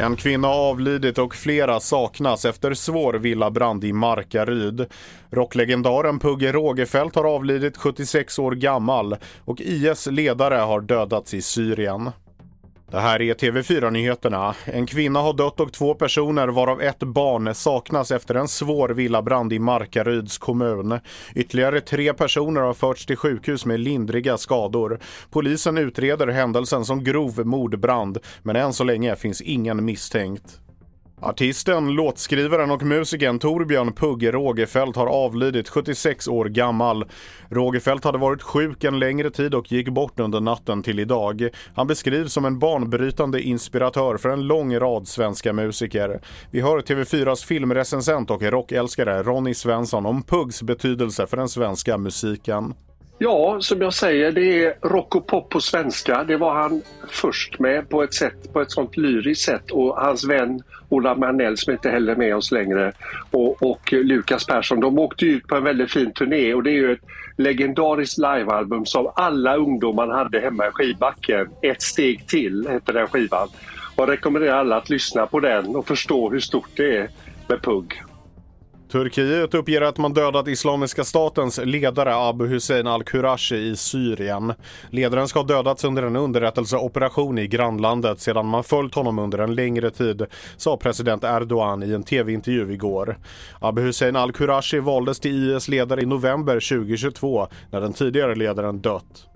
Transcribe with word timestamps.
En 0.00 0.16
kvinna 0.16 0.48
har 0.48 0.70
avlidit 0.70 1.18
och 1.18 1.34
flera 1.34 1.80
saknas 1.80 2.44
efter 2.44 2.74
svår 2.74 3.14
villabrand 3.14 3.84
i 3.84 3.92
Markaryd. 3.92 4.86
Rocklegendaren 5.30 6.18
Pugge 6.18 6.52
Rogefeldt 6.52 7.16
har 7.16 7.24
avlidit 7.24 7.76
76 7.76 8.38
år 8.38 8.52
gammal 8.52 9.16
och 9.44 9.60
IS 9.60 10.06
ledare 10.06 10.54
har 10.54 10.80
dödats 10.80 11.34
i 11.34 11.42
Syrien. 11.42 12.10
Det 12.90 13.00
här 13.00 13.22
är 13.22 13.34
TV4-nyheterna. 13.34 14.54
En 14.64 14.86
kvinna 14.86 15.20
har 15.20 15.32
dött 15.32 15.60
och 15.60 15.72
två 15.72 15.94
personer, 15.94 16.48
varav 16.48 16.82
ett 16.82 16.98
barn, 16.98 17.54
saknas 17.54 18.10
efter 18.10 18.34
en 18.34 18.48
svår 18.48 18.88
villabrand 18.88 19.52
i 19.52 19.58
Markaryds 19.58 20.38
kommun. 20.38 21.00
Ytterligare 21.34 21.80
tre 21.80 22.14
personer 22.14 22.60
har 22.60 22.74
förts 22.74 23.06
till 23.06 23.16
sjukhus 23.16 23.66
med 23.66 23.80
lindriga 23.80 24.38
skador. 24.38 25.00
Polisen 25.30 25.78
utreder 25.78 26.26
händelsen 26.26 26.84
som 26.84 27.04
grov 27.04 27.46
mordbrand, 27.46 28.18
men 28.42 28.56
än 28.56 28.72
så 28.72 28.84
länge 28.84 29.16
finns 29.16 29.40
ingen 29.40 29.84
misstänkt. 29.84 30.60
Artisten, 31.20 31.88
låtskrivaren 31.88 32.70
och 32.70 32.82
musikern 32.82 33.38
Torbjörn 33.38 33.92
Pugge 33.92 34.32
Rogefeldt 34.32 34.96
har 34.96 35.06
avlidit 35.06 35.68
76 35.68 36.28
år 36.28 36.44
gammal. 36.44 37.04
Rogefeldt 37.48 38.04
hade 38.04 38.18
varit 38.18 38.42
sjuk 38.42 38.84
en 38.84 38.98
längre 38.98 39.30
tid 39.30 39.54
och 39.54 39.72
gick 39.72 39.88
bort 39.88 40.20
under 40.20 40.40
natten 40.40 40.82
till 40.82 40.98
idag. 40.98 41.48
Han 41.74 41.86
beskrivs 41.86 42.32
som 42.32 42.44
en 42.44 42.58
banbrytande 42.58 43.42
inspiratör 43.42 44.16
för 44.16 44.28
en 44.28 44.46
lång 44.46 44.78
rad 44.78 45.08
svenska 45.08 45.52
musiker. 45.52 46.20
Vi 46.50 46.60
hör 46.60 46.78
TV4s 46.80 47.46
filmrecensent 47.46 48.30
och 48.30 48.42
rockälskare 48.42 49.22
Ronny 49.22 49.54
Svensson 49.54 50.06
om 50.06 50.22
Puggs 50.22 50.62
betydelse 50.62 51.26
för 51.26 51.36
den 51.36 51.48
svenska 51.48 51.98
musiken. 51.98 52.74
Ja, 53.20 53.60
som 53.60 53.80
jag 53.80 53.94
säger, 53.94 54.32
det 54.32 54.64
är 54.64 54.74
rock 54.82 55.14
och 55.14 55.26
pop 55.26 55.48
på 55.48 55.60
svenska. 55.60 56.24
Det 56.24 56.36
var 56.36 56.54
han 56.54 56.82
först 57.08 57.58
med 57.58 57.88
på 57.88 58.02
ett 58.02 58.14
sätt, 58.14 58.52
på 58.52 58.60
ett 58.60 58.70
sånt 58.70 58.96
lyriskt 58.96 59.44
sätt 59.44 59.70
och 59.70 59.96
hans 59.96 60.24
vän 60.24 60.62
Ola 60.88 61.14
Manell 61.14 61.56
som 61.56 61.72
inte 61.72 61.90
heller 61.90 62.12
är 62.12 62.16
med 62.16 62.36
oss 62.36 62.52
längre 62.52 62.92
och, 63.30 63.62
och 63.62 63.92
Lukas 63.92 64.46
Persson, 64.46 64.80
de 64.80 64.98
åkte 64.98 65.26
ut 65.26 65.46
på 65.46 65.56
en 65.56 65.64
väldigt 65.64 65.90
fin 65.90 66.12
turné 66.12 66.54
och 66.54 66.62
det 66.62 66.70
är 66.70 66.74
ju 66.74 66.92
ett 66.92 67.04
legendariskt 67.36 68.18
livealbum 68.18 68.86
som 68.86 69.12
alla 69.14 69.56
ungdomar 69.56 70.08
hade 70.08 70.40
hemma 70.40 70.66
i 70.66 70.70
skivbacken. 70.70 71.48
Ett 71.62 71.82
steg 71.82 72.26
till 72.26 72.68
hette 72.70 72.92
den 72.92 73.06
skivan. 73.06 73.48
Och 73.96 74.02
jag 74.02 74.10
rekommenderar 74.10 74.58
alla 74.58 74.76
att 74.76 74.90
lyssna 74.90 75.26
på 75.26 75.40
den 75.40 75.76
och 75.76 75.86
förstå 75.86 76.30
hur 76.30 76.40
stort 76.40 76.70
det 76.76 76.96
är 76.96 77.08
med 77.48 77.62
Pugg. 77.62 78.02
Turkiet 78.88 79.54
uppger 79.54 79.80
att 79.80 79.98
man 79.98 80.14
dödat 80.14 80.48
Islamiska 80.48 81.04
statens 81.04 81.60
ledare 81.64 82.14
Abu 82.14 82.46
Hussein 82.46 82.86
al-Qurashi 82.86 83.56
i 83.56 83.76
Syrien. 83.76 84.54
Ledaren 84.90 85.28
ska 85.28 85.38
ha 85.38 85.46
dödats 85.46 85.84
under 85.84 86.02
en 86.02 86.16
underrättelseoperation 86.16 87.38
i 87.38 87.46
grannlandet 87.46 88.20
sedan 88.20 88.46
man 88.46 88.64
följt 88.64 88.94
honom 88.94 89.18
under 89.18 89.38
en 89.38 89.54
längre 89.54 89.90
tid, 89.90 90.26
sa 90.56 90.76
president 90.76 91.24
Erdogan 91.24 91.82
i 91.82 91.92
en 91.92 92.02
tv-intervju 92.02 92.72
igår. 92.72 93.18
Abu 93.60 93.82
Hussein 93.82 94.16
al-Qurashi 94.16 94.78
valdes 94.78 95.20
till 95.20 95.56
IS 95.56 95.68
ledare 95.68 96.02
i 96.02 96.06
november 96.06 96.54
2022 96.54 97.48
när 97.70 97.80
den 97.80 97.92
tidigare 97.92 98.34
ledaren 98.34 98.80
dött. 98.80 99.28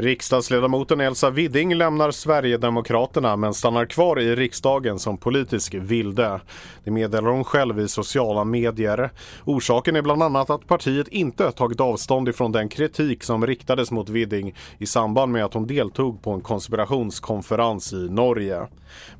Riksdagsledamoten 0.00 1.00
Elsa 1.00 1.30
Widding 1.30 1.74
lämnar 1.74 2.10
Sverigedemokraterna 2.10 3.36
men 3.36 3.54
stannar 3.54 3.86
kvar 3.86 4.20
i 4.20 4.36
riksdagen 4.36 4.98
som 4.98 5.18
politisk 5.18 5.74
vilde. 5.74 6.40
Det 6.84 6.90
meddelar 6.90 7.30
hon 7.30 7.44
själv 7.44 7.80
i 7.80 7.88
sociala 7.88 8.44
medier. 8.44 9.10
Orsaken 9.44 9.96
är 9.96 10.02
bland 10.02 10.22
annat 10.22 10.50
att 10.50 10.66
partiet 10.66 11.08
inte 11.08 11.52
tagit 11.52 11.80
avstånd 11.80 12.28
ifrån 12.28 12.52
den 12.52 12.68
kritik 12.68 13.22
som 13.22 13.46
riktades 13.46 13.90
mot 13.90 14.08
Widding 14.08 14.54
i 14.78 14.86
samband 14.86 15.32
med 15.32 15.44
att 15.44 15.54
hon 15.54 15.66
deltog 15.66 16.22
på 16.22 16.30
en 16.30 16.40
konspirationskonferens 16.40 17.92
i 17.92 18.08
Norge. 18.10 18.66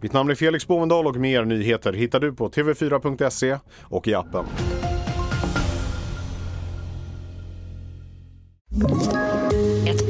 Mitt 0.01 0.13
namn 0.13 0.31
är 0.31 0.35
Felix 0.35 0.67
Bovendal 0.67 1.07
och 1.07 1.17
mer 1.17 1.45
nyheter 1.45 1.93
hittar 1.93 2.21
du 2.21 2.33
på 2.33 2.49
tv4.se 2.49 3.59
och 3.83 4.09
i 4.09 4.15
appen. 4.15 4.45